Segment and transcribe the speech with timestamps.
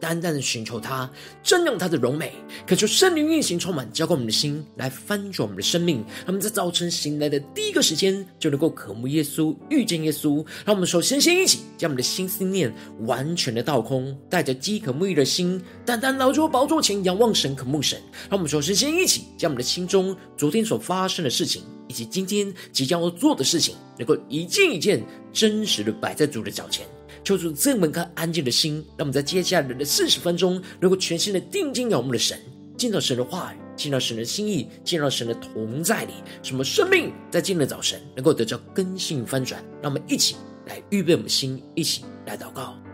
[0.00, 1.10] 单单的寻求他，
[1.44, 2.32] 瞻仰他的荣美，
[2.66, 5.98] 渴求圣灵运行充满，浇灌我们的心，来翻转我们的生命。
[6.18, 10.44] 让我们在早晨醒来的第一个时间，就能够渴慕耶稣，遇见耶稣。
[10.64, 17.98] 让我们首先先一起将我们的心思念完全的倒空，带着饥渴沐浴的心，单单来到宝座前仰望神，渴慕神。
[18.28, 26.86] 让我们首先先一起将我们的心中昨天所发生的事情，以及今天即将要做的事情，能够一件一件真实的摆在主的脚前。
[27.26, 32.38] 求主赐我们颗安静的心，让我们在接下来的四十分钟，能够全心的定睛仰望的神，
[32.78, 39.60] 见到神的话语，见到神的心意，见到神的同在里，什么生命在今天的早晨能够得到更新翻转。
[39.82, 42.85] 让我们一起来预备我们的心，一起来祷告。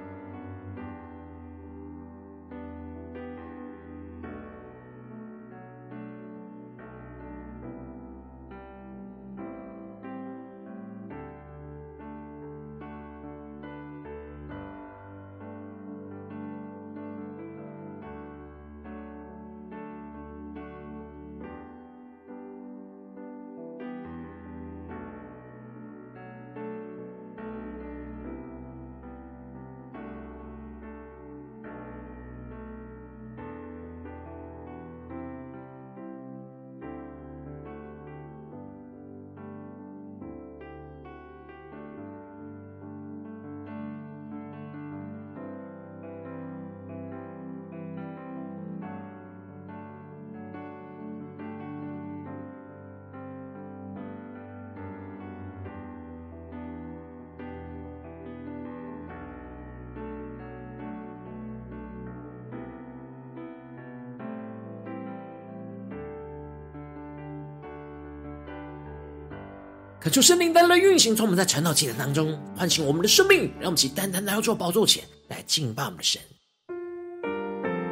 [70.03, 76.21] 可求圣灵带来运行，从我们在晨祷祭坛当中唤醒我们的生命，让我们起单单来到主宝座前来敬拜我们的神。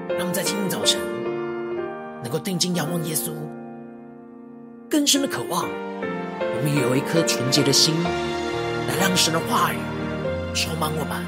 [0.08, 1.00] 让我们在今天早晨
[2.20, 3.30] 能够定睛仰望耶稣，
[4.90, 9.76] 更深的渴望，我们有一颗纯洁的心，来让神的话语
[10.52, 11.24] 充满我们，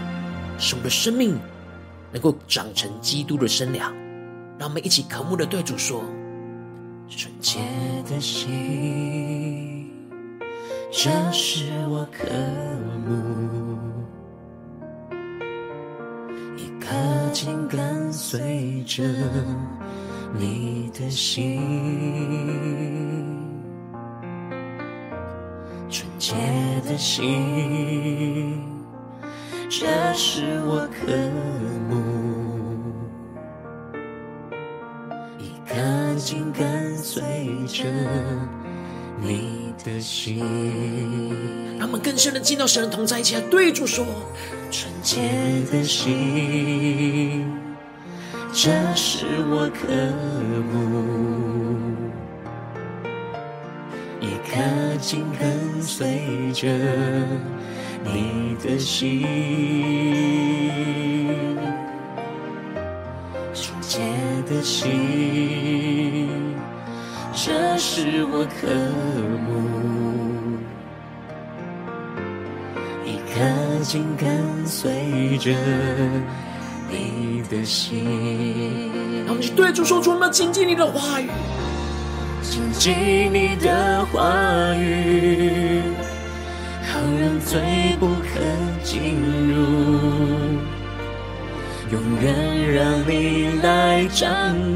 [0.58, 1.38] 使我们的生命
[2.10, 3.94] 能够长成基督的身量。
[4.58, 6.02] 让我们一起渴慕的对主说：
[7.08, 7.60] 纯洁
[8.10, 9.81] 的心。
[10.94, 12.28] 这是我渴
[13.06, 13.16] 慕，
[16.54, 16.86] 一颗
[17.32, 19.02] 心跟随着
[20.34, 21.58] 你的心，
[25.88, 26.34] 纯洁
[26.86, 28.62] 的心，
[29.70, 31.10] 这是我渴
[31.88, 31.96] 慕，
[35.38, 35.74] 一颗
[36.18, 37.22] 心跟随
[37.66, 37.82] 着
[39.18, 39.61] 你。
[39.84, 40.38] 的心，
[41.78, 44.04] 让我们更深的进到神的同在一起来对主说：
[44.70, 45.20] 纯洁
[45.70, 47.44] 的心，
[48.52, 49.88] 这是我渴
[50.72, 50.72] 慕，
[54.20, 54.60] 一颗
[55.00, 56.68] 心跟随着
[58.04, 59.22] 你的心，
[63.52, 63.98] 纯洁
[64.48, 66.21] 的心，
[67.44, 68.68] 这是我渴
[69.44, 69.50] 慕。
[73.82, 75.50] 紧紧跟随着
[76.88, 78.04] 你的心，
[79.26, 81.28] 让我们去对主说出：我们要紧紧你的话语，
[82.44, 82.94] 亲近
[83.34, 85.82] 你的话语，
[86.92, 87.60] 好让罪
[87.98, 88.38] 不可
[88.84, 89.16] 进
[89.48, 89.56] 入，
[91.90, 94.28] 永远让你来掌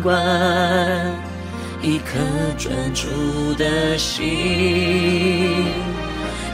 [0.02, 1.15] 管。
[1.86, 2.18] 一颗
[2.58, 4.24] 专注的心。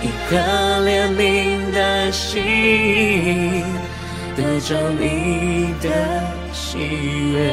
[0.02, 0.36] 一颗
[0.84, 3.64] 怜悯的心，
[4.36, 5.88] 得着你的
[6.52, 6.76] 喜
[7.32, 7.50] 悦，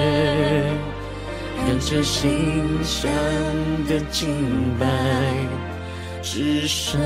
[1.56, 3.10] 让这心上
[3.88, 4.28] 的敬
[4.78, 4.86] 拜，
[6.22, 7.00] 只剩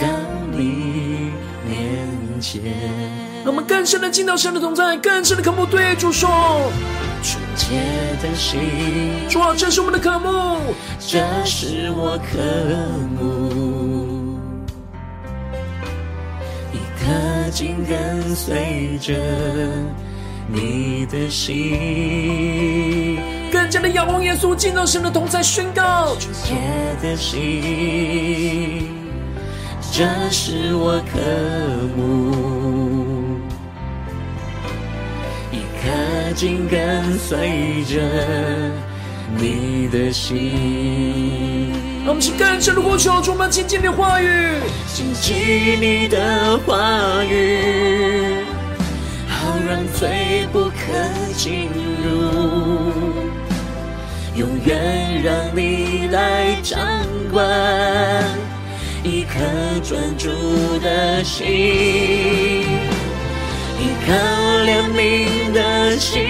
[0.00, 0.06] 到
[0.52, 1.32] 你
[1.68, 2.62] 面前。
[3.42, 6.70] 让我们更深的进到神的同在，更深的渴慕，对主说：
[7.22, 7.76] 纯洁
[8.22, 8.60] 的心，
[9.28, 12.38] 主啊，这是我们的渴慕，这是我渴
[13.18, 13.50] 慕。
[17.52, 19.12] 紧跟随着
[20.46, 23.18] 你的心，
[23.50, 26.14] 更加的仰望耶稣，见到神的同在，宣告。
[26.20, 26.54] 纯洁
[27.02, 28.88] 的心，
[29.90, 31.18] 这是我渴
[31.96, 32.59] 慕，
[36.34, 38.00] 紧跟随着
[39.36, 41.72] 你的心。
[42.02, 44.26] 让我们去更深的呼求，充满亲近的话语，
[44.94, 48.42] 紧记你的话语，
[49.28, 50.74] 好让罪不可
[51.36, 51.68] 进
[52.02, 52.10] 入，
[54.34, 56.80] 永远让你来掌
[57.30, 57.44] 管，
[59.04, 59.38] 一颗
[59.82, 60.30] 专注
[60.82, 62.64] 的心，
[63.80, 64.12] 一颗
[64.66, 66.20] 怜悯的心，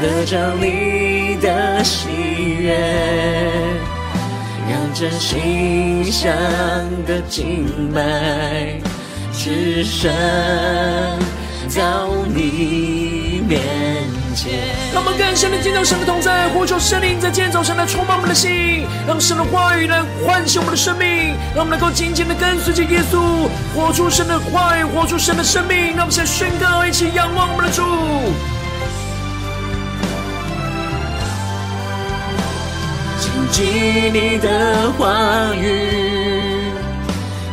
[0.00, 2.08] 得着你的喜
[2.58, 2.76] 悦。
[4.68, 6.32] 让这馨香
[7.06, 8.80] 的敬拜，
[9.32, 10.10] 只剩
[11.76, 13.60] 到你面
[14.34, 14.52] 前。
[14.92, 25.94] 让我们更深的见到神的同在，呼求圣灵在今天早晨来充满我们的心，让神的话语来唤醒我们的生命，让我们能够紧紧的跟随着耶稣，活出神的话语，活出神的生命。
[25.96, 27.82] 让我们现在宣告，一起仰望我们的主。
[33.18, 33.62] 谨记
[34.12, 36.72] 你的话语，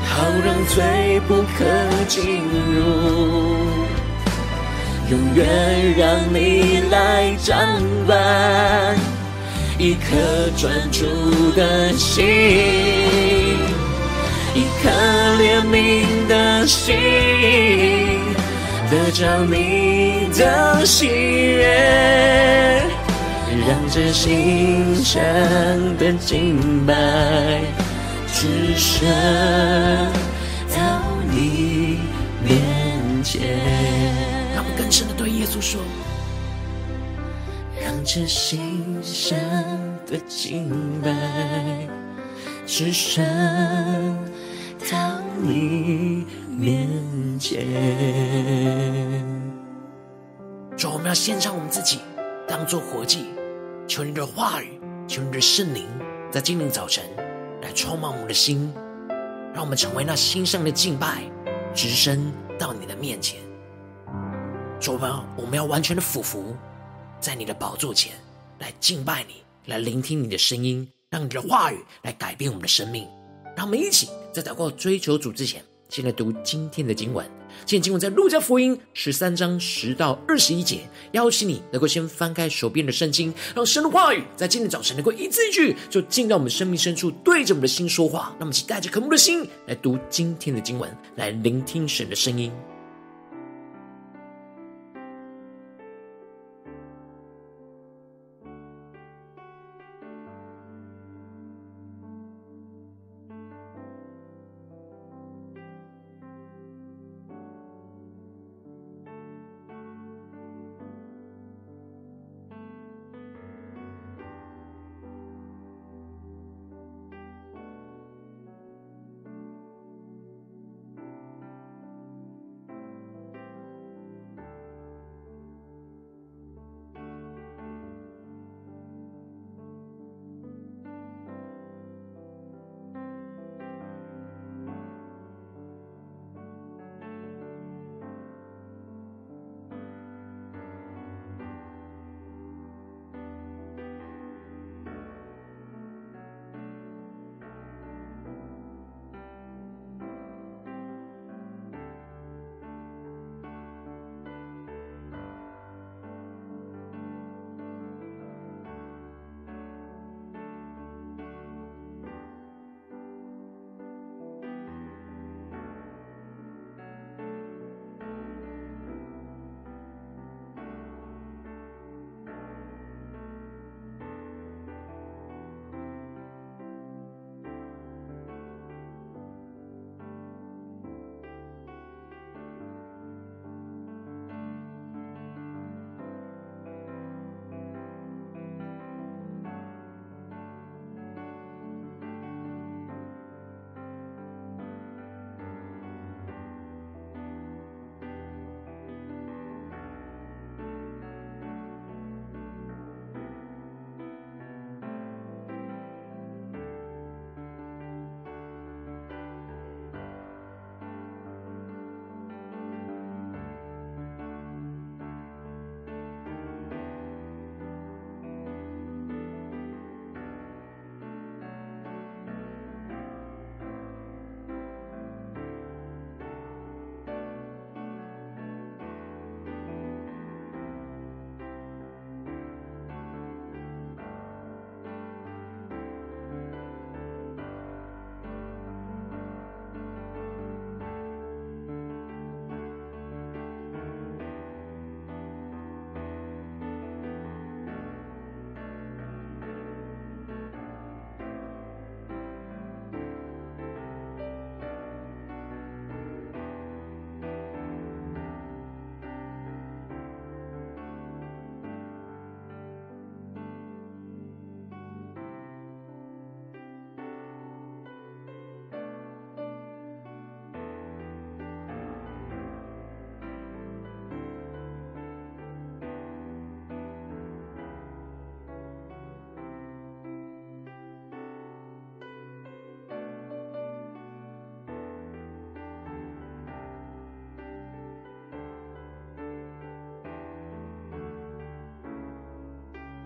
[0.08, 1.66] 好让罪不可
[2.08, 2.44] 进
[2.74, 3.79] 入，
[5.10, 5.46] 永远
[5.98, 7.58] 让你来掌
[8.06, 8.96] 管，
[9.80, 10.06] 一颗
[10.56, 11.06] 专注
[11.56, 12.24] 的心，
[14.54, 14.90] 一颗
[15.40, 16.96] 怜悯的心，
[18.92, 22.84] 得着你的喜悦。
[23.68, 25.20] 让这馨香
[25.98, 26.94] 的敬拜，
[28.32, 28.48] 只
[28.78, 29.08] 剩
[38.10, 39.38] 让这馨香
[40.08, 41.88] 的敬拜，
[42.66, 44.18] 只身
[44.92, 46.90] 到你面
[47.40, 47.68] 前。
[50.76, 52.00] 主，我们要献上我们自己，
[52.48, 53.28] 当作活祭。
[53.88, 55.86] 求你的话语，求你的圣灵，
[56.32, 57.04] 在今天早晨
[57.62, 58.74] 来充满我们的心，
[59.54, 61.22] 让我们成为那心上的敬拜，
[61.76, 63.40] 直升到你的面前。
[64.80, 66.56] 主啊，我们要完全的俯伏
[67.20, 68.14] 在你的宝座前
[68.60, 69.36] 来敬拜你，
[69.66, 73.06] 来聆听你的声音，让你的话语来改变我们的生命。
[73.58, 77.26] 让我们一起在祷告追求主之前，先来读今天的经文。
[77.66, 88.34] 今天经文在路加福音十三章十到二十一节，邀请你能够先翻开手边的圣经，让神的话语在今天早晨能够一字一句，就进到我们生命深处，对着我们的心说话。
[88.40, 92.50] 那么，请带着渴慕的心来读今天的经文，来聆听神的声音。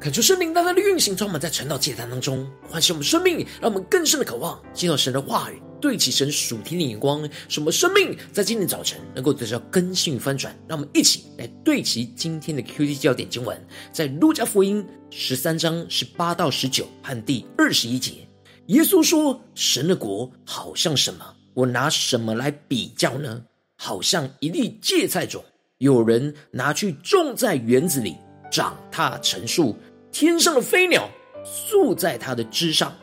[0.03, 10.53] 恳求圣灵大大的运行，充满在晨祷祭坛当中，唤醒我们生命，让我们更深的渴望见到神的话语，对齐神属天的眼光，使我们生命在今天早晨能够得到更新与翻转。
[10.67, 13.57] 让我们一起来对齐今天的 QD 焦点经文，
[13.93, 18.27] 在路加福音十三章十八到十九和第二十一节，
[18.65, 21.25] 耶稣说：“神的国好像什么？
[21.53, 23.41] 我拿什么来比较呢？
[23.77, 25.41] 好像一粒芥菜种，
[25.77, 28.17] 有人拿去种在园子里，
[28.51, 29.73] 长大成树。”
[30.13, 31.09] 天上的飞鸟
[31.43, 32.93] 宿在它的枝上。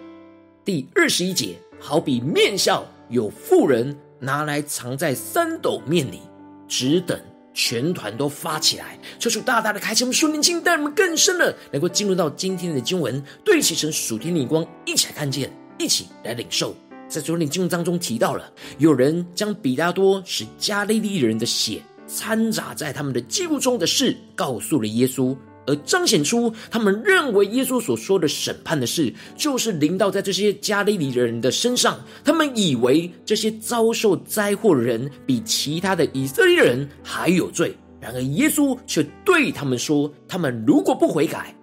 [0.64, 6.21] 第二十一节，好比面酵，有妇人拿来藏在三斗面里，
[6.69, 7.21] 只等
[7.52, 8.97] 全团都发起来。
[9.19, 16.73] 求主大大的开启我们属灵经，带我们更深的能够进入到今天的经文，对齐成属天的光，一起来看见，一起来领受。
[17.09, 18.49] 在昨天经文当中提到了，
[18.79, 25.37] 有人将比拉多使加利利人的血掺杂在他们的祭物中的事，告诉了耶稣。
[25.67, 32.00] 而彰显出他们认为耶稣所说的审判的事，就是临到在这些加利利人的身上。
[32.25, 37.75] 他们以为这些遭受灾祸的人比其他的以色列人还有罪。
[38.00, 41.55] 然而耶稣却对他们说：他们如果不悔改，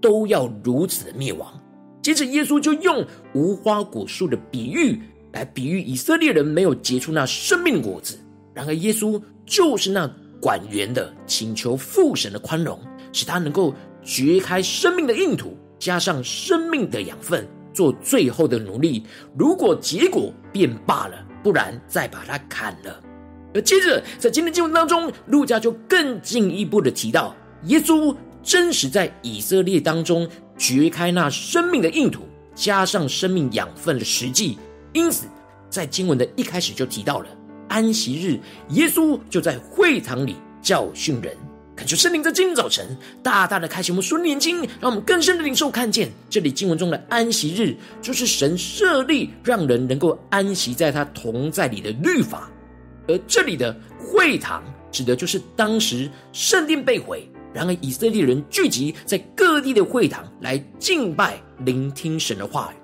[0.00, 1.48] 都要如此的灭亡。
[2.02, 5.00] 接着耶稣就用无花果树的比喻
[5.32, 8.18] 来比喻以色列人没有结出那生命果子。
[8.52, 10.06] 然而耶稣就是那
[10.40, 12.78] 管园的，请求父神的宽容。
[13.14, 19.04] 使他能够掘开生命的硬土，加上生命的养分，做最后的努力。
[19.38, 23.00] 如果结果便罢了，不然再把它砍了。
[23.54, 27.32] 而接着在今天经文当中，路加就更进一步的提到，
[27.66, 30.28] 耶稣真实在以色列当中
[30.58, 32.22] 掘开那生命的硬土，
[32.56, 34.58] 加上生命养分的实际。
[34.92, 35.26] 因此，
[35.70, 37.26] 在经文的一开始就提到了
[37.68, 38.40] 安息日，
[38.70, 41.36] 耶稣就在会堂里教训人。
[41.76, 52.48] 恳求圣灵在今天早晨大大的开启我们属灵眼睛，让我们更深的领受看见这里经文中的安息日，就是神设立让人能够安息在他同在里的律法。
[53.08, 54.62] 而这里的会堂
[54.92, 62.83] 指的就是当时圣殿被毁，然而以色列人聚集在各地的会堂来敬拜、聆听神的话语。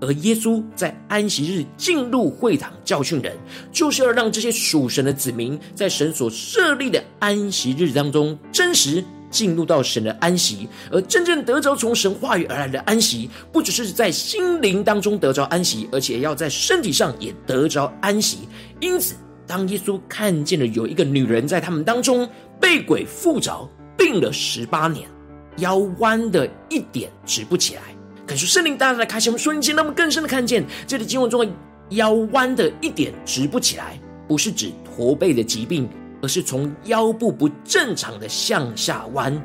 [0.00, 3.36] 而耶稣在安息日进入会堂教训人，
[3.72, 18.48] 就是要让这些属神的子民在神所设立的安息日当中，真实进入到神的安息，而真正得着从神话语而来的安息，不只是在心灵当中得着安息，而且要在身体上也得着安息。
[18.80, 19.14] 因此，
[19.46, 22.28] 当耶稣看见了有一个女人在他们当中
[22.60, 25.08] 被鬼附着，病了十八年，
[25.56, 27.95] 腰弯的一点直不起来。
[28.26, 31.52] 可是圣灵大大的开启我们瞬间，让我们更深的看见这里经文中的
[31.90, 35.88] 腰弯的一点直不起来，不是指驼背的疾病，
[36.20, 39.40] 而是从腰部不正常的向下弯，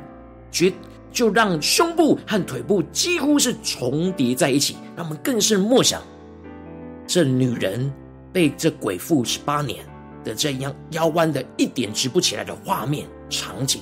[0.50, 0.72] 绝
[1.12, 4.76] 就让胸部和腿部几乎是重叠在一起。
[4.96, 6.02] 让我们更深默想，
[7.06, 7.92] 这女人
[8.32, 9.84] 被这鬼附十八年
[10.24, 13.80] 的这样腰弯的一点直不起来的画面场景，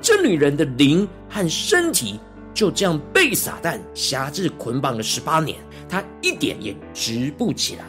[0.00, 2.20] 这女人的灵和身体。
[2.56, 5.58] 就这样被撒旦辖制捆绑了十八年，
[5.90, 7.84] 他一点也直不起来。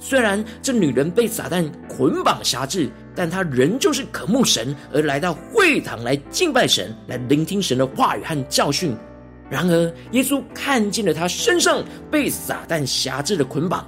[0.00, 8.96] 虽然这女人被撒旦捆绑辖制，但她仍旧是渴慕神，而来到会堂来敬拜神，来聆听神的话语和教训。
[9.48, 13.86] 然而，耶稣看见了她身上被撒旦辖制的捆绑，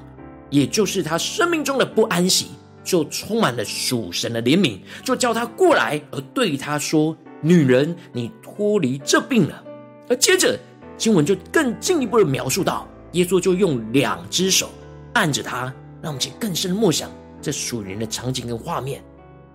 [0.50, 2.48] 也就是她生命中的不安息，
[2.84, 9.64] 就充满了属神的怜悯，就叫她过来，而对她说：“女人，你脱离这病了。”
[10.12, 10.58] 而接着，
[10.98, 14.68] 经文就更进一步的描述到，耶稣就用两只手
[15.14, 19.02] 按着他，让我们去更深的默想这属灵的场景跟画面。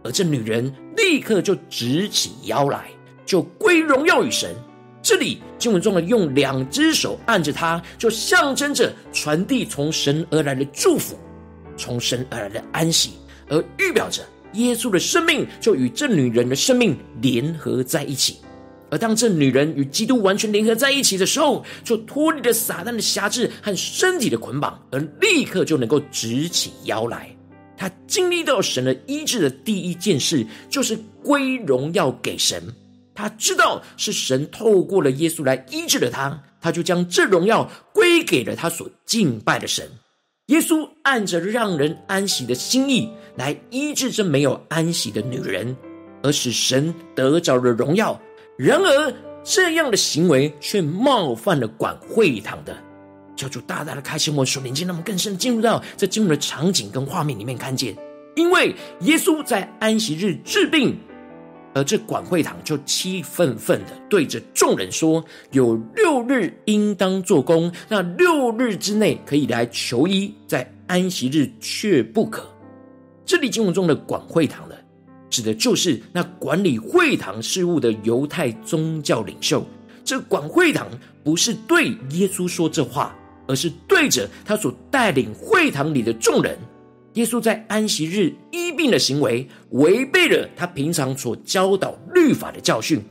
[0.04, 2.86] 而这女人立刻就直起腰来，
[3.24, 4.56] 就归荣耀与神。
[5.04, 11.16] 这里经文中的用两只手按着他，就象征着传递从神而来的祝福，
[11.78, 13.12] 从神而来的安息，
[13.48, 14.24] 而预表着
[14.54, 18.38] 耶稣的生命就与这女人的生命联合在一起。
[18.90, 27.30] 而当这女人与基督完全联合在一起的时候，就脱离了撒旦的辖制和身体的捆绑，而立刻就能够直起腰来。
[27.76, 32.64] 她经历到神的医治的第一件事，就是归荣耀给神。
[33.14, 39.88] 她知道是神透过了耶稣来医治了她，她就将这荣耀归给了她所敬拜的神。
[40.48, 45.76] 耶稣按着让人安息的心意来医治这没有安息的女人，
[46.24, 48.20] 而使神得着了荣耀。
[48.58, 52.76] 然而，这样的行为却冒犯了管会堂的，
[53.36, 57.96] 叫主大大的开心我们属灵眼，让我们更深进入到这进入的场景跟画面里面看见。
[58.36, 60.98] 因为耶稣在安息日治病，
[61.76, 72.48] 而这管会堂就气愤愤的对着众人说：“有六日应当做工，那六日之内可以来求医，在安息日却不可。”
[73.24, 74.67] 这里经文中的管会堂，
[75.30, 79.66] 指的就是那管理会堂事务的犹太宗教领袖。
[80.04, 80.88] 这管会堂
[81.24, 83.14] 不是对耶稣说这话，
[83.48, 86.58] 而是对着他所带领会堂里的众人。
[87.14, 93.02] 耶稣在安息日医病的行为，违背了他平常所教导律法的教训，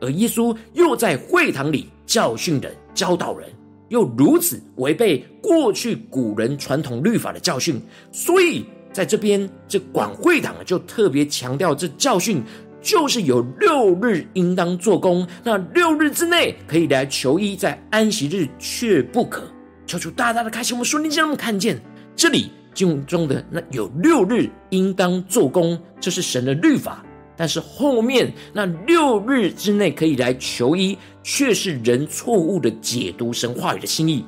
[0.00, 3.48] 而耶稣又在会堂里教训人、教导人，
[3.88, 12.42] 又如此违背过去古人传统律法的教训，所以在这边这管会堂就特别强调，这教训
[12.80, 19.42] 就是有六日应当做工，那六日之内可以来求医，在安息日却不可。
[19.86, 21.80] 求主大大的开启我们属灵，让我们看见
[22.14, 22.50] 这里。
[22.74, 27.04] 经文中的那有六日应当做工，这是神的律法。
[27.36, 34.24] 但是后面那六日之内可以来求医，却是人错误的解读神话语的心意。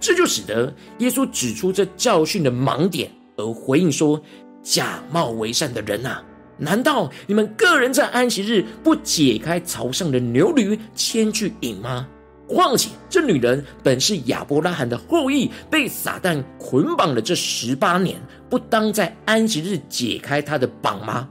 [0.00, 4.20] 这就使得耶稣指出这教训的盲点，而回应说
[4.62, 6.22] ：“假冒为善的人啊，
[6.58, 12.08] 难道你们个人在安息日不解开槽上的牛驴，牵去饮吗？”
[12.46, 18.20] 况且，这女人本是亚伯拉罕的后裔，被撒旦捆绑了这十八年，
[18.50, 21.26] 不当在安息日解开她的绑吗？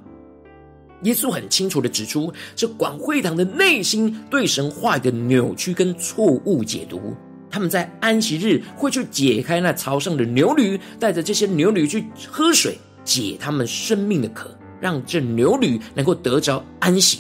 [1.04, 7.16] 耶稣很清楚的指出，这管会堂的内心对神话的扭曲跟错误解读。
[7.54, 14.50] 他们在安息日会去解开那槽上的牛驴，带着这些牛驴去喝水，解他们生命的渴，
[14.82, 17.20] 让这牛驴能够得着安息。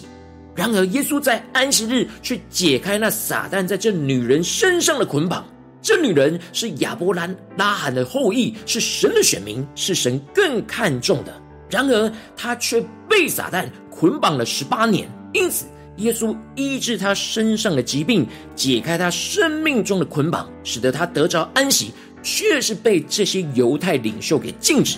[0.55, 5.45] 然而，耶稣在安息日去解开那撒旦在这女人身上的捆绑。
[5.83, 11.39] 这女人是亚伯兰拉罕的后裔，是神的选民，是神更看重的。
[11.69, 15.07] 然而，她却被撒旦捆绑了十八年。
[15.31, 15.65] 因此，
[15.97, 18.25] 耶稣医治他身上的疾病，
[18.55, 21.91] 解开他生命中的捆绑，使得他得着安息，
[22.23, 24.97] 却是被这些犹太领袖给禁止。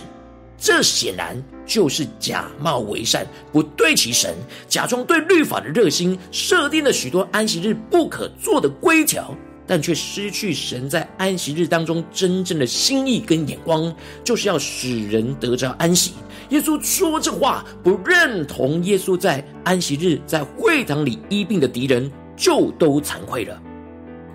[0.58, 4.34] 这显然就是假冒为善，不对其神，
[4.70, 9.36] 假装对律法的热心，设定了许多安息日不可做的规条，
[9.68, 16.14] 但却失去神在安息日当中真正的心意跟眼光，就是要使人得着安息。
[16.50, 23.62] 耶稣说这话，不认同耶稣在安息日在会堂里医病的敌人，就都惭愧了。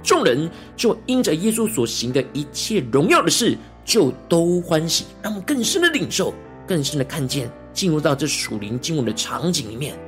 [0.02, 3.56] 众人就因着耶稣所行的一切荣耀的事。
[3.82, 6.32] 就都欢喜，让我们更深的领受，
[6.64, 9.98] 更深的看见，进入到这属灵经文的场景里面，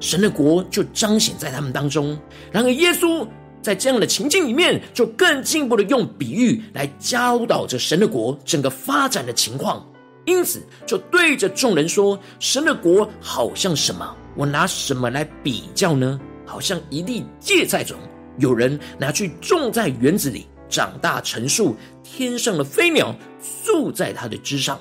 [0.00, 2.18] 神的国就彰显在他们当中。
[2.50, 3.24] 然而，耶稣
[3.62, 9.86] 在这样的情境里面，就更进一步的用比喻来教导着神的国整个发展的情况。
[10.30, 14.16] 因此，就对着众人说：“神的国好像什么？
[14.36, 16.20] 我拿什么来比较呢？
[16.46, 17.98] 好像一粒芥菜种，
[18.38, 24.78] 有人拿去种在园子里。”长大成树，天上的飞鸟宿在它的枝上。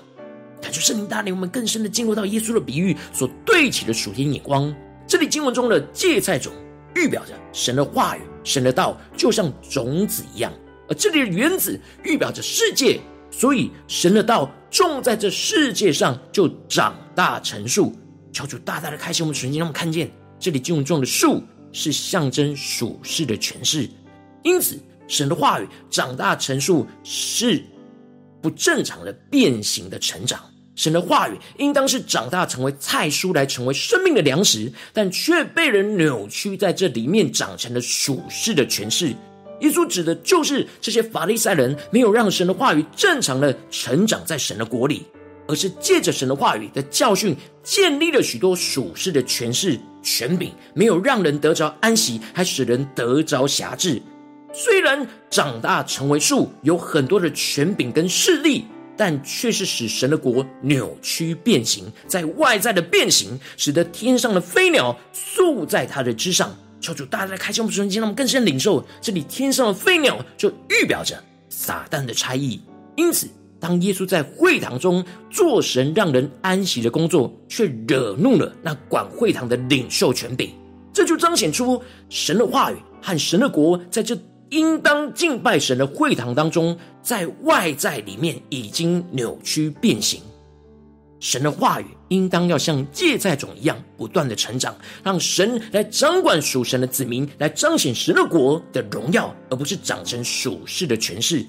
[0.62, 4.71] 感谢圣灵带领我们更深的进入到耶稣的比喻所对齐的属天眼光。
[5.07, 6.53] 这里经文中的芥菜种，
[6.93, 10.51] 预表着神的话语、神的道，就像种子一样；
[10.88, 12.99] 而这里的园子，预表着世界。
[13.32, 17.96] 所以神的道种在这世界上，就长大成树。
[18.32, 23.89] 求主大大的开启我们的眼睛，让我们看见这里经文中的树是象征属世的权势。
[24.44, 24.80] 因此。
[25.12, 27.63] 神的话语长大成树是
[28.44, 30.39] 不正常的变形的成长。
[30.76, 39.15] 神的话语应当是长大成为菜蔬来成为生命的粮食，但却被人扭曲在这里面长成了属世的权势。
[39.62, 45.06] 耶稣指的就是这些法利赛人没有让神的话语正常的成长在神的国里，
[45.48, 54.02] 而是借着神的话语的教训建立了许多属世的权势权柄，没有让人得着安息，还使人得着辖制。
[54.52, 58.65] 虽然长大成为树，有很多的权柄跟势力，
[58.98, 66.58] 但却是使神的国扭曲变形，在外在的变形，使得天上的飞鸟宿在它的枝上。
[66.80, 72.62] 求主大家开启我们的眼睛，让我们更深领受这里天上的飞鸟，就预表着撒旦的差役。
[72.96, 73.28] 因此，
[73.60, 80.52] 当耶稣在会堂中做神让人安息的工作，却惹怒了那管会堂的领袖权柄，
[80.94, 84.18] 这就彰显出神的话语和神的国在这。
[84.52, 90.20] 应当敬拜神的会堂当中，在外在里面已经扭曲变形。
[91.19, 101.45] 神的话语应当要像芥菜种一样不断的成长，让神来掌管属神的子民，来彰显神的国的荣耀，而不是长成属世的权势。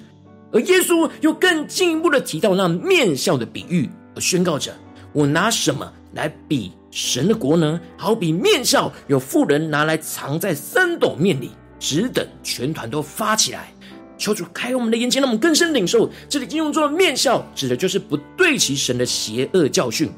[0.51, 4.73] 而耶稣又更进一步的提到那面酵的比喻，而宣告着：
[5.13, 7.79] 我拿什么来比神的国呢？
[7.97, 13.73] 好比面酵，有妇人拿来藏在三斗面里，只等全团都发起来。
[14.21, 16.07] 求主开我们的眼睛，让我们更深领受。
[16.29, 20.11] 这里经文中的面笑，指的就是不对齐神的邪恶教训，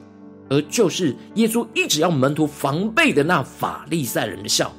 [0.49, 4.69] 而就是耶稣一直要门徒防备的那法利赛人的笑。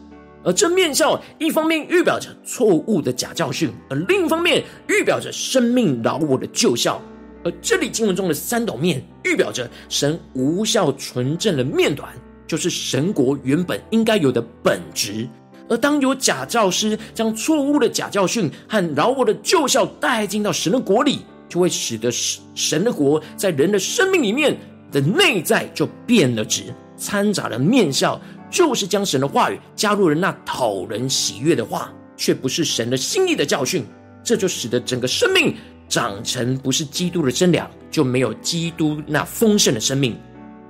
[0.44, 7.00] 而这面笑，一方面预表着错误的假教训，而另一方面预表着生命饶我的旧笑。
[7.42, 12.12] 而这里经文中的三斗面，预表着神无效纯正的面团，
[12.46, 15.26] 就是神国原本应该有的本质。
[15.68, 22.10] 而当有假教师将错误的假教训和老我的旧校带进到神的国里，就会使得
[22.54, 24.56] 神的国在人的生命里面
[24.92, 26.64] 的内在就变了质，
[26.96, 33.84] 掺杂了面笑，就是将神的话语加入了那讨人喜悦的话，却不是神的心意的教训，
[34.22, 35.54] 这就使得整个生命
[35.88, 40.14] 长成不是基督的真粮，就没有基督那丰盛的生命。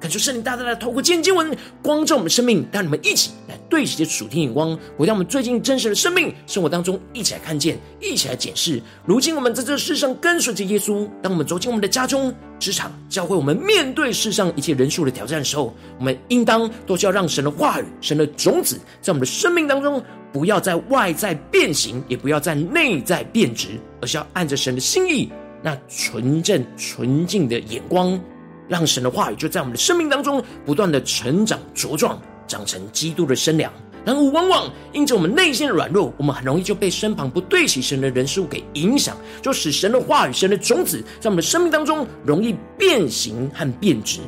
[0.05, 8.83] 感受圣灵大大的透过今经文光照我们生命，带你们一起来对齐这属天眼光，回到我们最近真实的生命生活当中，一起来看见，一起来检视。
[9.07, 23.69] 如今我们在这世上跟随着耶稣，当我们走进我们的家中、职场、教会，我们面对世上一切人数的挑战的时候，我们应当都是要让神的话语、神的种子在我们的生命当中，不要在外在变形，也不要在内在变质，
[24.03, 28.21] 而是要按着神的心意，那纯正纯净的眼光。
[28.69, 33.73] 让神的话语就在我们的生命当中不断的成长茁壮，长成基督的身量。
[34.05, 44.21] 然而，往往因着我们内心的软弱，我们很容易就被身旁不对齐神的人事物给影响，就使神的话语、神的种子在我们的生命当中容易变形和变质。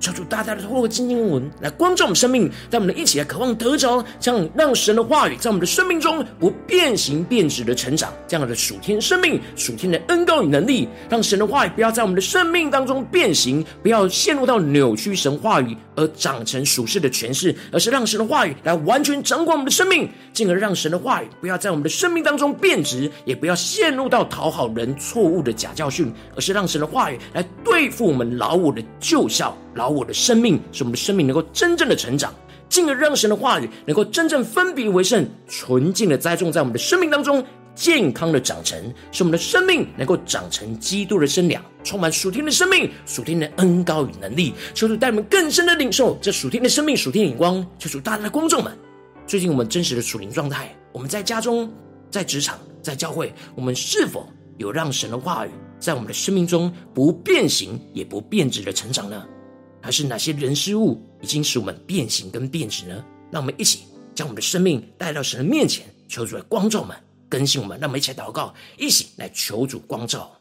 [0.00, 29.52] 求主大大的透过经文来光照我们生命，让我们一起来渴望得着，这样让神的话语在我们的生命中不变形变质的成长，这样的属天生命、属天的恩膏与能力，让神的话语不要在我们的生命当中变形，不要陷入到扭曲神话语而长成属世的权势，而是让神的话语来完全掌管我们的生命，进而让神的话语不要在我们的生命当中变质，也不要陷入到讨好人错误的假教训，而是让神的话语来对付我们老我的旧酵。
[29.74, 32.34] 老我的生命，使我们的生命能够真正的成长，
[32.68, 38.78] 进而让神的话语能够真正分别为圣，纯净的栽种在我们的生命当中，健康的长成，
[39.12, 44.52] 使我们的生命能够长成基督的身量，充满属天的生命、属天的恩膏与能力。
[44.74, 47.64] 求主带我们更深的领受这属天的生命、属天的眼光。
[47.78, 48.76] 求主大大的观众们，
[49.26, 51.72] 最近我们真实的属灵状态，我们在家中、
[52.10, 59.24] 在职场、在教会，我们是否有让神的话语在我们的生命中不变形也不变质的成长呢？
[59.80, 63.04] 还是哪些人事物已经使我们变形跟变质呢？
[63.30, 63.80] 让我们一起
[64.14, 66.96] 将我们的生命带到神的面前，求主来光照我们、
[67.28, 67.78] 更新我们。
[67.80, 70.37] 让我们一起来祷告，一起来求主光照。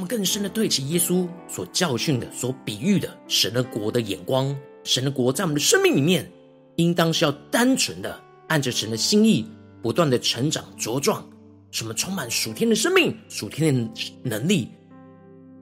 [0.00, 4.56] 们更深的对齐耶稣所教训的、所比喻的神的国的眼光。
[4.82, 6.28] 神的国在我们的生命里面，
[6.76, 9.46] 应当是要单纯的按着神的心意，
[9.82, 11.22] 不断的成长茁壮，
[11.70, 13.90] 使我们充满属天的生命、属天的
[14.22, 14.68] 能力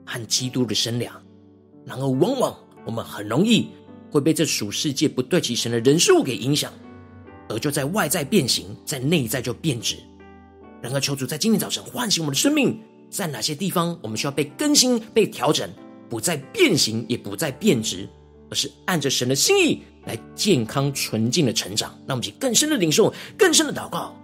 [0.05, 1.13] 和基督的身量。
[1.85, 3.67] 然而，往往我们很容易
[4.09, 6.71] 会被这属世界不对齐神的人事物给影响，
[7.49, 9.97] 而就在外在变形，在内在就变质。
[10.81, 12.79] 然而，求主在今天早晨唤醒我们的生命。
[13.09, 15.69] 在哪些地方，我们需要被更新、被调整，
[16.09, 18.07] 不再变形，也不再变质，
[18.49, 24.15] 而是按着神的心意来健康纯净的成长，让我们去更深的领受、更深的祷告。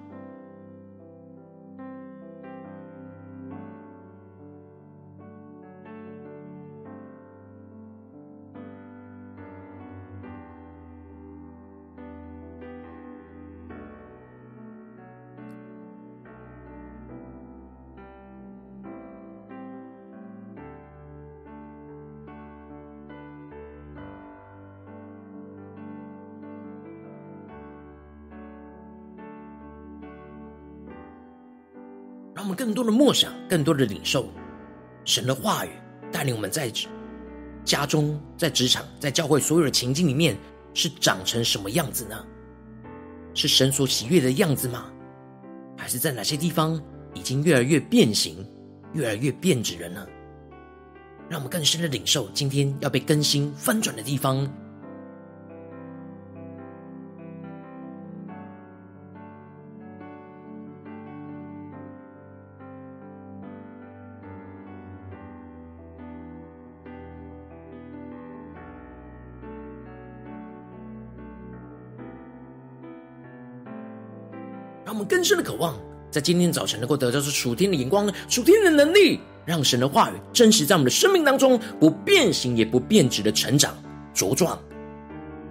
[32.86, 34.30] 的默想，更多的领受
[35.04, 35.70] 神的话语，
[36.12, 36.72] 带领我们在
[37.64, 40.38] 家中、在职场、在教会所有的情境里面，
[40.74, 42.26] 是长成什么样子呢？
[43.34, 44.86] 是神所喜悦的样子吗？
[45.78, 46.82] 还是在哪些地方
[47.14, 48.46] 已经越来越变形、
[48.94, 50.08] 越来越变质了呢？
[51.28, 54.48] 让我们更深的领受今天要被更新翻转的地方。
[74.86, 75.76] 让我们更深的渴望，
[76.12, 83.76] 在今天早晨能够得到这属天的眼光、属天的能力，让神的话语真实在我们的生命当中，不变形也不变质的成长
[84.14, 84.60] 茁壮。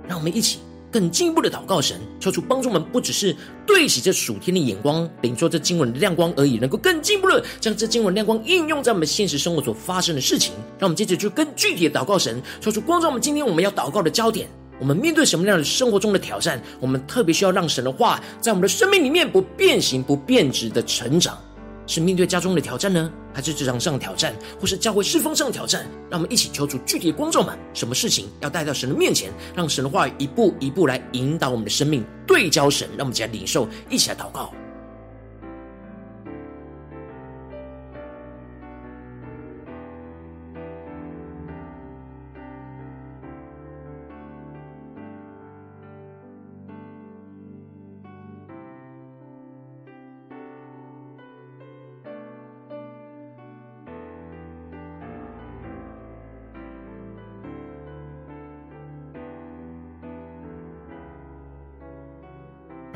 [0.06, 0.60] 让我们一起。
[0.92, 3.34] 更进一步的祷告神，求主帮助我们，不只是
[3.66, 10.52] 对齐这属天的眼光，领受这经文的亮光而已，能够更进一步的将这经文亮光应用在我们现实生活所发生的事情。
[10.78, 13.20] 让我们接着就更具体的祷告神，求主光照我们。
[13.20, 14.48] 今天我们要祷告的焦点，
[14.80, 21.38] 我们面对什么样的生活中的挑战，我们特别需要让神的话在我们的生命里面不变形、不变质的成长。
[21.86, 25.86] 是面对家中的挑战呢，还是职场上的挑战，或是教会侍奉上的挑战？
[26.10, 34.50] 让我们一起求主具体的光照们，什么事情要带到神的面前，让神的话一步一步来引导我们的生命，对焦神，让我们一起来领受，一起来祷告。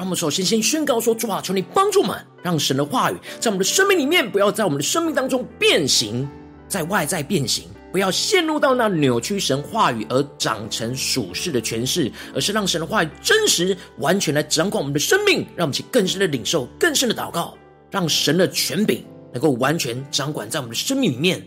[0.08, 6.28] 们首先先宣告说：主啊，求你帮助我们，让神的话语在我们的生命里面，不要在我们的生命当中变形，
[6.66, 17.56] 在外在变形，不要陷入到那扭曲神话语而长成属世的诠释，而是让神的话语真实完全来掌管我们的生命，让我们去更深的领受、更深的祷告，
[17.90, 21.42] 让神的权柄能够完全掌管在我们的生命里面，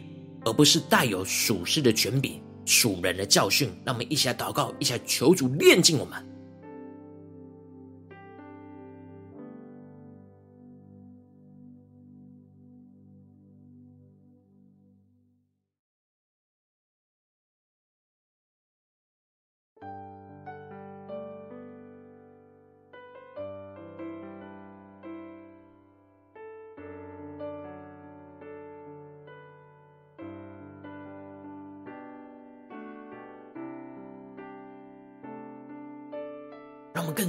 [0.46, 3.70] 而不是带有属世的权柄、属人的教训。
[3.86, 6.18] 让我们一起来祷告，一起来求主炼净我们。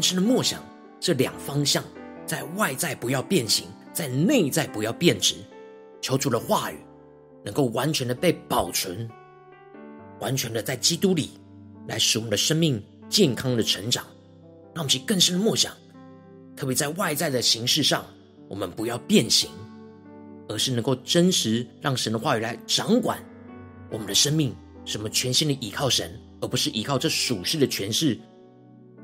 [0.03, 0.61] 更深的默想
[0.99, 1.85] 这两方向，
[2.27, 5.37] 在外在不要变形，在内在不要变质。
[6.01, 6.79] 求主的话语
[7.45, 9.09] 能够完全的被保存，
[10.19, 11.31] 完全的在基督里
[11.87, 14.05] 来使我们的生命健康的成长。
[14.75, 15.73] 让我们去更深的默想，
[16.57, 18.05] 特别在外在的形式上，
[18.49, 19.51] 我们不要变形，
[20.49, 23.25] 而是能够真实让神的话语来掌管
[23.89, 24.53] 我们的生命，
[24.85, 28.19] 什么全心的依靠神，而不是依靠这属世的权势。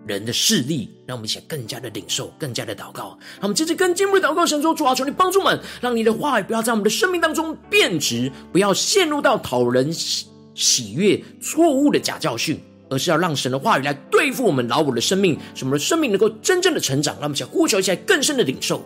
[0.07, 3.19] 人的势力，让我们一起更加的领受，更加的祷告。
[3.35, 12.59] 让我们接着更进一步的祷告，神说：主啊，求你帮助我们，让你的话语不要在我们的生命当中变质，不要陷入到讨人喜喜悦、错误的假教训，
[12.89, 17.15] 而是要让神的话语来对付我们老我的生命，使我们的生命能够真正的成长。
[17.17, 18.83] 让我们一起呼求一下更深的领受，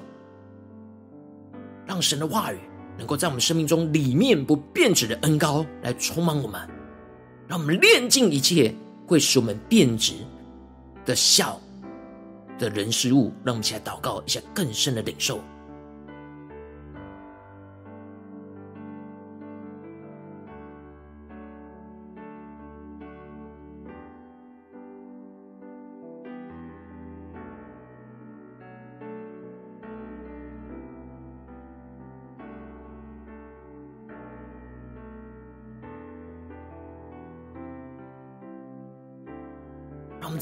[1.86, 2.58] 让神的话语
[2.98, 6.60] 能够在我们生命中里面不变质的恩膏来充满我们，
[7.46, 8.74] 让我们炼尽一切
[9.06, 10.14] 会使我们变质。
[11.04, 11.60] 的笑
[12.58, 15.40] 的人事物，让我们一起来祷告一下更深的领受。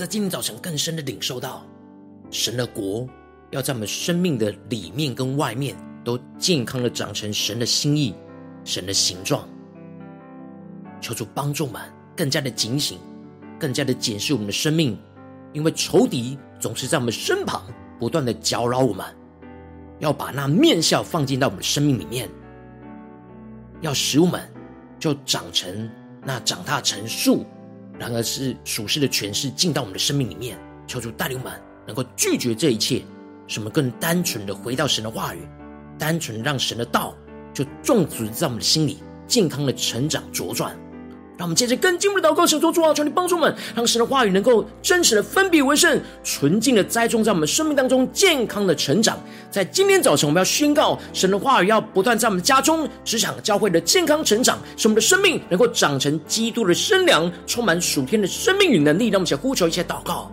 [0.00, 1.62] 在今天早晨更深的领受到，
[2.30, 3.06] 神的国
[3.50, 8.14] 要在我们生命的里面跟外面都健康的长成神的心意、
[8.64, 9.46] 神的形状。
[11.02, 11.82] 求主帮助们
[12.16, 12.98] 更加的警醒，
[13.58, 14.98] 更加的检视我们的生命，
[15.52, 17.62] 因为仇敌总是在我们身旁
[17.98, 19.04] 不断的搅扰我们，
[19.98, 22.26] 要把那面笑放进到我们的生命里面，
[23.82, 24.40] 要使我们
[24.98, 25.90] 就长成
[26.24, 27.44] 那长大成树。
[28.00, 31.52] 然而是属世的权势进到我们的生命里面，求主带领我们
[31.86, 33.02] 能够拒绝这一切，
[33.46, 35.46] 什么更单纯的回到神的话语，
[35.98, 37.14] 单纯让神的道
[37.52, 40.72] 就种植在我们的心里，健康的成长茁壮。
[41.40, 49.18] 让我们接着更进一步的祷告，神说主啊，求你帮助我们，让神的话语能够真实的分别为圣，纯净的栽种在我们生命当中，健康的成长。
[49.50, 59.08] 在今天早晨，我们要宣告神的话语要不断在我们家中、职场、教会的健康成长，使我们的生命能够长成基督的身量，充满属天的生命与能力。
[59.08, 60.30] 让我们一起呼求，一起祷告。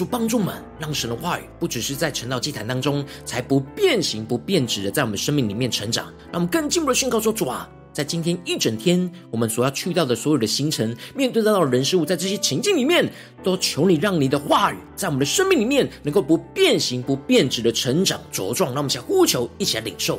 [0.00, 6.06] 主帮助们，让神的话语不只是在晨祷祭坛当中才不变形、不变质的，在我们生命里面成长。
[6.32, 18.70] 让我们更进一步的宣告说：主啊，在今天一整天，我们所要去到的所有的行程，面对到的人事物，在这些情境里面，都求你让你的话语在我们的生命里面能够不变形、不变质的成长茁壮。
[18.70, 20.18] 让我们想呼求，一起来领受。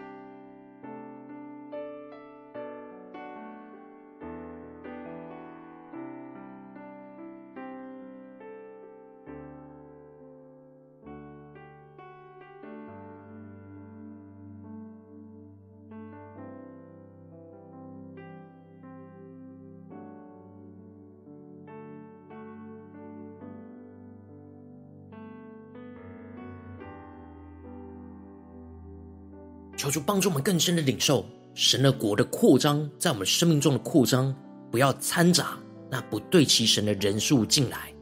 [29.91, 34.33] 求主帮助我们更深的领受神的国的扩张，在我们生命中的扩张，
[34.71, 37.93] 不要掺杂那不对齐神的人数进来，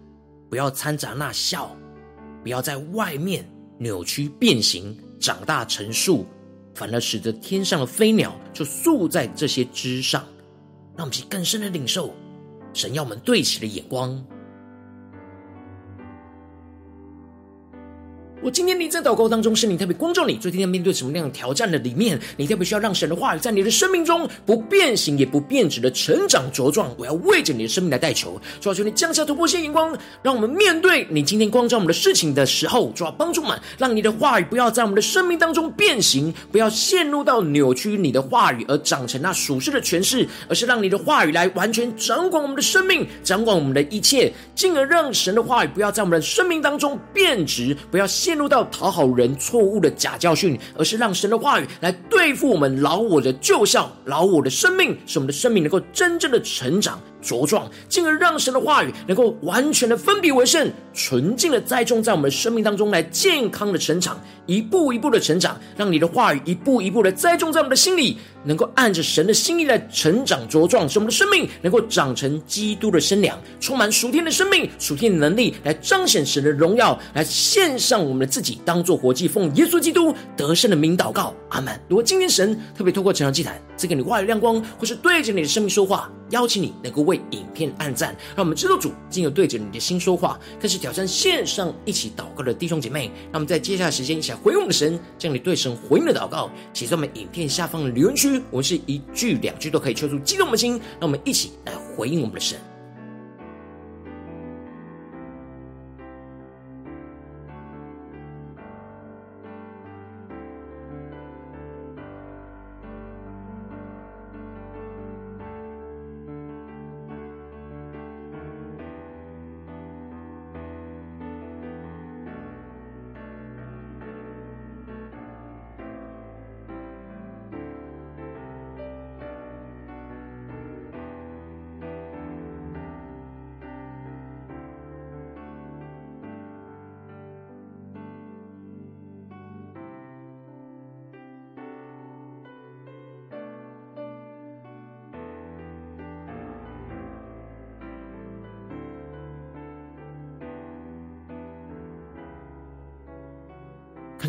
[0.51, 1.75] 不要掺杂那笑，
[2.43, 3.43] 不要在外面
[3.79, 6.27] 扭曲变形，长大成树，
[6.75, 10.23] 反而使得天上的飞鸟就宿在这些枝上，
[10.95, 12.13] 让我们去更深的领受
[12.71, 14.23] 神要我们对齐的眼光。
[18.41, 26.89] 我今天你在祷告当中，圣灵特别光照你，最近要面对什么样挑战的里面，你特别需要让神的话语在你的生命中不变形也不变质的成长茁壮。
[26.97, 57.01] 我要为着你的生命来代求，主要求你降下突破性眼光，让我们面对你今天光照我们的事情的时候，主要帮助们，让你的话语不要在我们的生命当中变形，不要陷入到扭曲你的话语而长成那属世的诠释，而是让你的话语来完全掌管我们的生命，掌管我们的一切，进而让神的话语不要在我们的生命当中变质，不要陷陷入到讨好人错误的假教训，而是让神的话语来对付我们老我的旧相、老我的生命，使我们的生命能够真正的成长。
[57.21, 81.77] 茁壮，进而让神的话语能够完全的分别为圣，纯净的栽种在我们的生命当中，来健康的成长，一步一步的成长，让你的话语一步一步的栽种在我们的心里，能够按着神的心意来成长茁壮，使我们的生命能够长成基督的身量，充满属天的生命、属天的能力，来彰显神的荣耀，来献上我们的自己，当作活祭，奉耶稣基督得胜的名祷告，阿门。
[81.87, 93.11] 如果今天神特别透过晨祷祭坛赐给你话语亮光，或是对着你的生命说话，邀请你能够为影片按赞，让我们知道主今有对着你的心说话，更是挑战线上一起祷告的弟兄姐妹。
[93.31, 98.41] 让我们在接下来时间一起回应我们的神，将你对神回应的祷告写在我们影片下方的留言区。
[98.51, 102.57] 我们是一句两句都可以敲出激动的心，让我们一起来回应我们的神。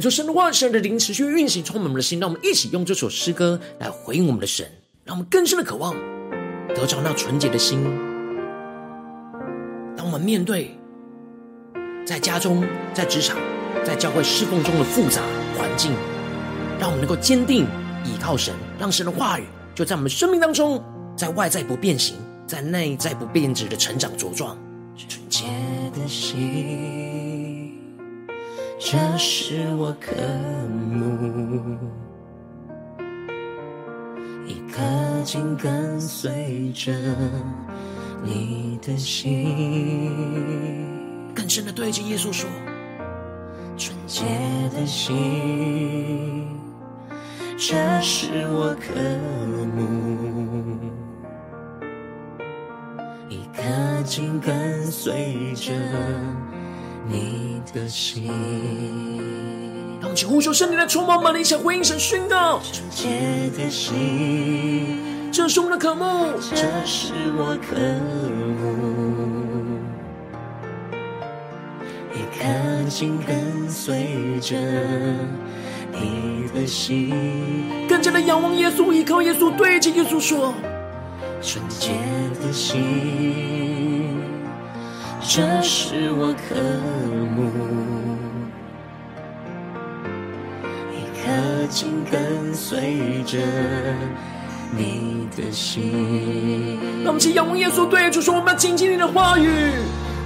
[0.01, 2.19] 恳求神的话、神的灵持续运行，充满我们的心。
[2.19, 4.67] 让我们一起用这首诗歌来回应我们的神，
[5.05, 5.95] 让我们更深的渴望
[6.75, 7.85] 得着那纯洁的心。
[9.95, 10.75] 当我们面对
[12.07, 13.37] 在家中、在职场、
[13.85, 15.21] 在教会侍奉中的复杂
[15.59, 15.93] 环境，
[16.79, 17.67] 让我们能够坚定
[18.03, 19.45] 倚靠神，让神的话语
[19.75, 20.83] 就在我们生命当中，
[21.15, 24.57] 在外在不变形，在内在不变质的成长茁壮。
[24.97, 25.45] 纯洁
[25.95, 27.20] 的心。
[28.83, 30.17] 这是我渴
[30.91, 31.77] 慕，
[34.47, 34.81] 一颗
[35.23, 36.91] 紧跟随着
[38.25, 40.87] 你的心。
[41.35, 42.49] 更深的对着耶稣说：
[43.77, 44.25] 纯洁
[44.73, 46.49] 的心，
[47.59, 48.95] 这是我渴
[49.77, 49.85] 慕，
[53.29, 55.71] 一颗紧跟随着
[57.11, 58.31] 你的心。
[60.01, 62.61] 让我们呼求圣灵的充满，把你想回应神宣告。
[62.73, 64.99] 纯洁的心，
[65.33, 67.77] 这是我们的渴慕，这是我渴
[68.61, 69.79] 慕，
[72.15, 74.57] 一颗紧跟随着
[75.93, 77.13] 你的心，
[77.89, 80.55] 更加的仰望耶稣，依靠耶稣，对着耶稣说：
[81.43, 81.91] 纯洁
[82.43, 84.00] 的心，
[85.23, 86.55] 这是我渴
[87.37, 87.51] 慕。
[91.71, 93.39] 紧跟随着
[94.77, 96.81] 你的心。
[97.05, 99.49] 让我们去仰望耶稣，对主说：“我们要谨记你的话语，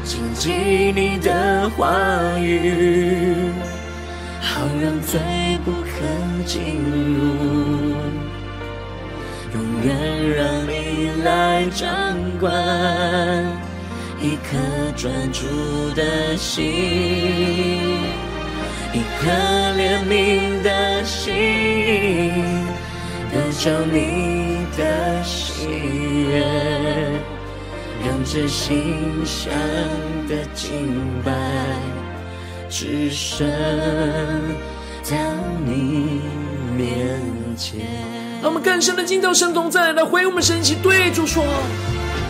[0.04, 0.50] 谨记
[0.96, 1.92] 你的话
[2.38, 3.50] 语，
[4.40, 5.20] 好让罪
[5.66, 6.00] 不可
[6.46, 6.80] 进
[7.12, 7.94] 入，
[9.52, 9.94] 永远
[10.34, 11.86] 让你来掌
[12.40, 12.50] 管
[14.24, 14.56] 一颗
[14.96, 15.44] 专注
[15.94, 16.64] 的心。”
[18.94, 19.28] 一颗
[19.76, 21.34] 怜悯的心，
[23.28, 26.46] 得着你的喜悦，
[28.06, 28.94] 让这馨
[29.24, 29.52] 香
[30.28, 30.70] 的敬
[31.24, 31.32] 拜
[32.70, 33.44] 只剩
[35.10, 35.16] 到
[35.66, 36.20] 你
[36.76, 37.18] 面
[37.56, 37.80] 前。
[38.40, 41.44] 让我们更深的进到神同在，来回我们神，一起对主说：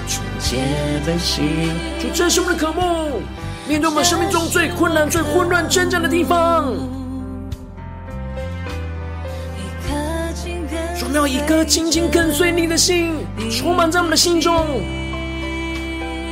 [0.06, 0.58] 纯洁
[1.06, 3.22] 的心，主，这是我们的渴慕。
[3.66, 6.74] 面对我们生命中最困难、最混乱、挣扎的地方，
[11.02, 13.14] 我们要一颗紧紧跟随你的心，
[13.50, 14.66] 充满在我们的心中，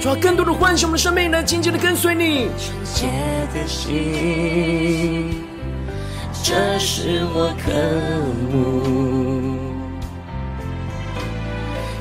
[0.01, 2.49] 主要更多的唤醒我们的生命，来紧紧的跟随你。
[2.59, 3.07] 纯洁
[3.55, 5.43] 的心，
[6.43, 7.73] 这是我渴
[8.51, 9.57] 慕，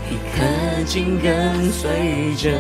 [0.10, 0.44] 一颗
[0.84, 2.52] 紧跟随着。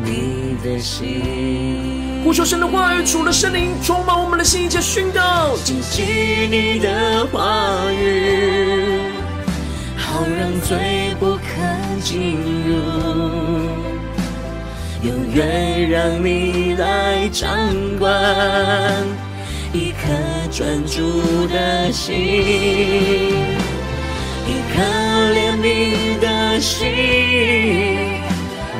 [0.00, 6.06] 你的心，呼求神的话语，主的圣灵充满我们的心，一起宣告，紧紧
[6.48, 9.00] 你的话语，
[9.96, 11.40] 好让罪不可
[12.00, 12.76] 进入，
[15.02, 17.50] 永远让你来掌
[17.98, 18.08] 管
[19.72, 20.06] 一颗
[20.52, 22.14] 专注的心，
[24.46, 24.80] 一颗
[25.34, 26.27] 怜悯的
[26.60, 26.86] 心。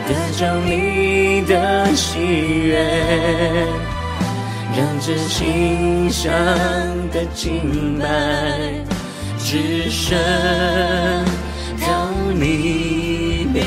[0.09, 2.79] 得着你的喜悦，
[4.75, 6.33] 让这心上
[7.13, 8.07] 的敬拜
[9.39, 10.17] 只剩
[11.81, 13.61] 到你面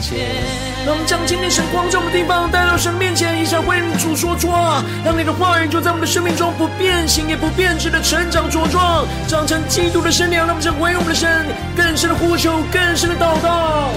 [0.00, 0.49] 前。
[0.86, 10.46] 让我们将今天神光照的地方带到神面前，一起为主说主啊，让你的话语就在我们的生命中不变形也不变质的成长茁壮，长成基督的身量。
[10.46, 13.92] 让我们将回应我们的神，更深的呼求，更深的祷告。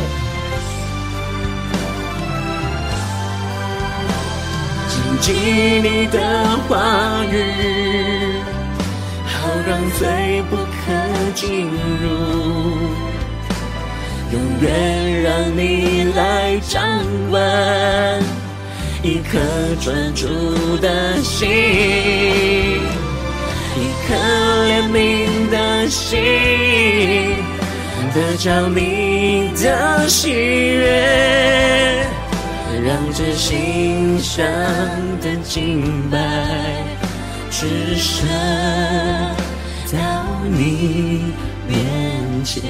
[5.22, 5.34] 紧
[5.82, 6.20] 你的
[6.68, 8.44] 话语，
[9.24, 10.92] 好让罪不可
[11.34, 11.70] 进
[12.02, 13.13] 入，
[14.34, 16.82] 永远让你来掌
[17.30, 17.40] 管
[19.04, 19.38] 一颗
[19.80, 20.26] 专注
[20.78, 21.48] 的心，
[23.78, 24.16] 一颗
[24.66, 24.98] 怜悯
[25.52, 26.20] 的心，
[28.12, 32.04] 得着你的喜悦。
[32.84, 34.44] 让这馨香
[35.22, 36.18] 的敬拜
[37.52, 38.28] 只剩
[39.94, 41.34] 到你
[41.68, 42.64] 面前。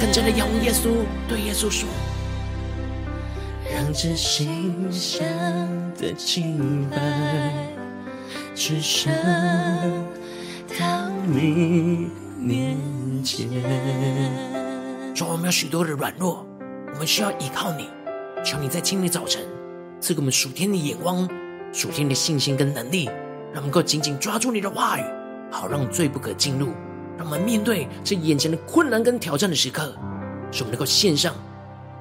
[0.00, 1.88] 更加的仰望耶稣，对耶稣说：
[3.72, 5.24] 让这馨香
[5.96, 6.96] 的敬拜
[8.54, 9.12] 只剩
[10.78, 12.76] 到你面
[13.24, 13.48] 前。
[15.14, 16.46] 主，我们有许多的软弱，
[16.92, 17.88] 我们需要依靠你。
[18.44, 19.42] 求你在今天早晨
[20.00, 21.28] 赐给我们属天的眼光、
[21.72, 23.10] 属天的信心跟能力，
[23.52, 25.02] 让能够紧紧抓住你的话语，
[25.50, 26.68] 好让罪不可进入。
[27.16, 29.92] 让我们面对这眼前的困难跟挑战的时刻，
[30.52, 31.34] 使我们能够献上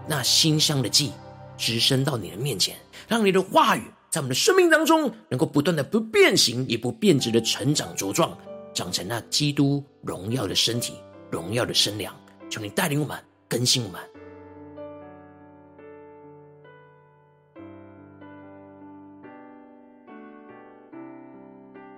[0.07, 1.11] 那馨香的祭，
[1.57, 2.75] 直升到你的面前，
[3.07, 3.81] 让你的话语
[4.11, 8.37] 在我们的生命当中能够不断的不变形也不变质的成长茁壮，
[8.73, 10.93] 长成那基督荣耀的身体、
[11.31, 12.15] 荣耀的身量。
[12.49, 13.17] 求你带领我们，
[13.49, 13.99] 更新我们。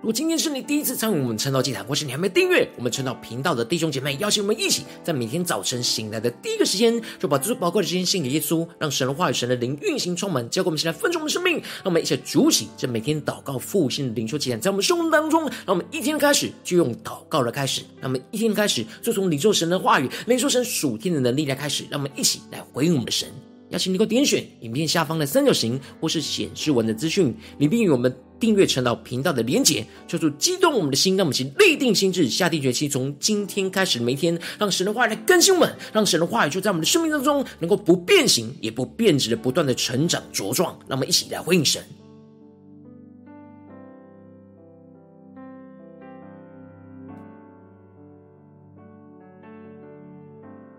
[0.02, 11.56] 如果今天是你第一次参与我们晨祷祭坛，或是你还没订阅我们晨祷频道的弟兄姐妹，邀请我们一起在每天早晨醒来的第一个时间，就把最宝贵的时间献给耶稣，让神的话语、神的灵运行充满，交给我们现在分盛的生命。
[11.56, 23.28] 让我们一起来主起这每天祷告复兴的灵修祭坛，在我们生活当中，让我们一天开始就用祷告来开始，让我们一天开始就从领受神的话语、领受神属天的能力来开始，让我们一起来回应我们的神。
[23.68, 28.10] 邀请你给我点选影片下方的三角形，或是显示文的资讯，里边与我们。
[28.40, 40.76] 订阅晨祷频道的连结，求主激动我们的心，让我们先立定心志，下定决心，从今天开始每一天，让神的话语来更新我们，让神的话语就在我们的生命当中，能够不变形也不变质的不断的成长茁壮。
[40.88, 41.82] 让我们一起来回应神。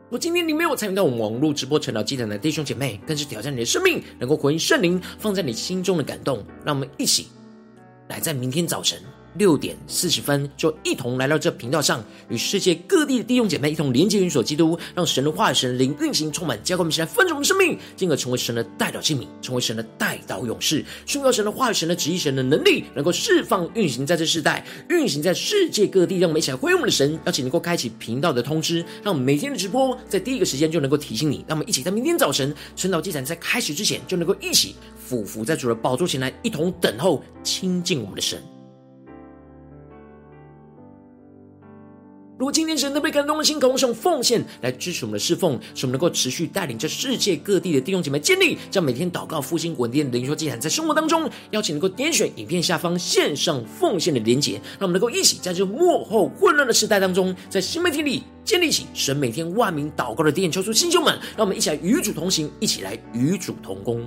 [0.06, 6.44] 如果今天你没有参与到我们网络直播晨祷祭坛的弟兄姐妹，更是挑战你的生命，能够回应圣灵放在你心中的感动。
[6.66, 7.28] 让我们一起。
[8.12, 9.02] 来，在明天早晨。
[9.36, 26.20] 六点四十分，就一同来到这频道上，与世界各地的弟兄姐妹一同连接、运所基督，让神的话语、神灵运行充满，教灌我们起来分盛的生命，进而成为神的代表器皿，成为神的代祷勇士，宣告神的话语、神的旨意、神的能力，能够释放、运行在这世代，运行在世界各地。
[26.20, 31.46] 让我们一起来回应我们的神，邀请能够开启频道的通知，让我们每天的直播在第一个时间就能够提醒你。
[31.48, 34.76] 让我们一起在明天早晨晨祷祭坛在开始之前，就能够一起。
[34.98, 38.61] 俯伏在主的宝座前来，一同等候亲近我们的神。
[42.42, 60.52] 如果今天神都被感动的心，渴望用奉献来支持我们的侍奉，使我们能够持续带领着世界各地的弟兄姐妹建立，将每天祷告复兴稳定的灵修祭坛，在生活当中，邀请能够点选影片下方线上奉献的连结，让我们能够一起在这幕后混乱的时代当中，在新媒体里建立起神每天万名祷告的殿。
[60.52, 64.04] 求出弟兄们，让我们一起来与主同行，一起来与主同工。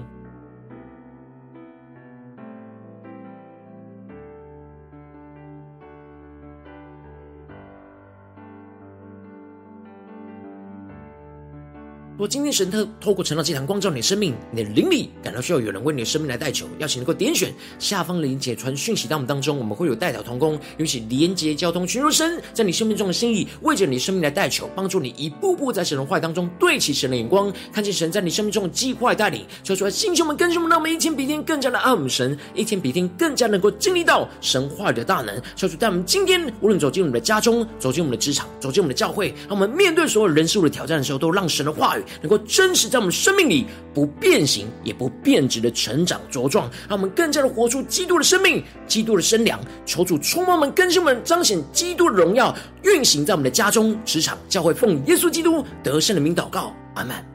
[12.15, 35.35] 如果今天神特透过晨祷祭坛光照你的生命，你的灵里感到需要有人为你的生命来代求，邀请能够点选下方的连结传讯息到我们当中，我们会有代表同工，尤其连结交通，寻求神在你生命中的心意，为着你生命来代求，帮助你一步步在神的话语当中对齐神的眼光，看见神在你生命中的计划带领，说出来，弟兄们、跟兄们，让我们一天比一天更加的爱我们神，一天比一天更加能够经历到神话语的大能。
[35.57, 42.04] 说出，在我们今天无论走进我们的家中，走进我们的职场，走进我们的教会，让我们面对所有人事物的挑战的时候，都让神的话语。
[42.21, 49.61] 能够真实在我们生命里不变形也不变质的成长茁壮，让我们更加的活出基督的生命、基督的身量。
[49.85, 57.34] 求主充满我们、更新我们，彰显基督的荣耀，运行在我们的家中、职场、教会，奉耶稣基督得胜的名祷告，阿门。